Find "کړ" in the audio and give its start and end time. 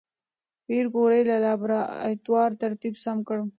3.27-3.37